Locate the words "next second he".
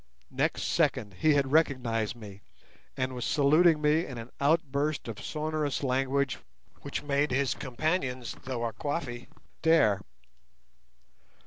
0.31-1.35